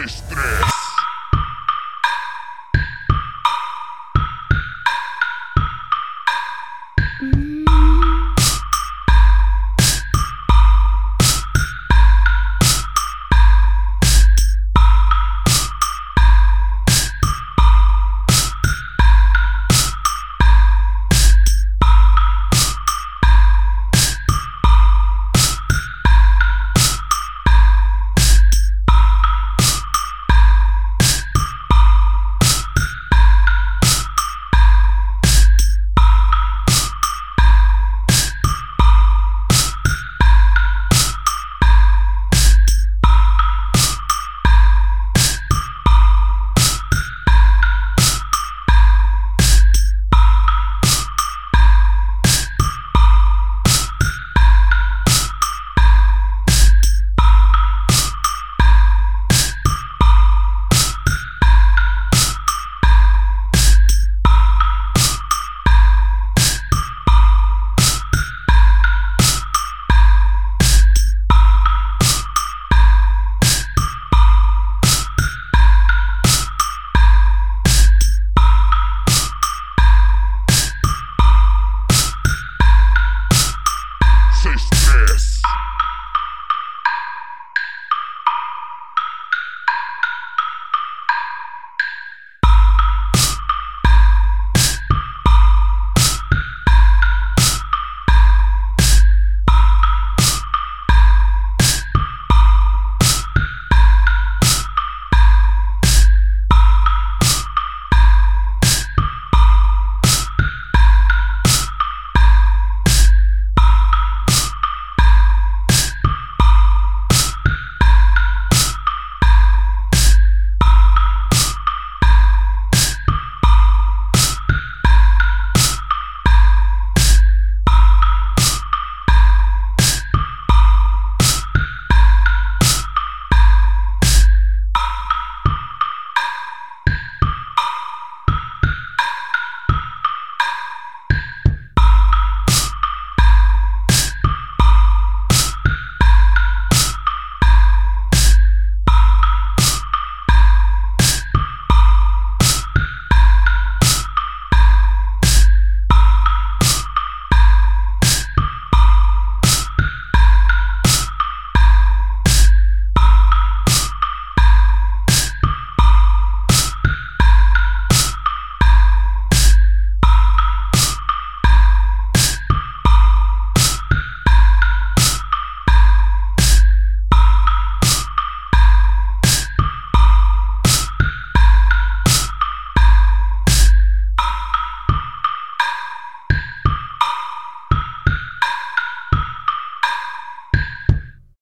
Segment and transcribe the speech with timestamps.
[0.00, 0.81] estresse.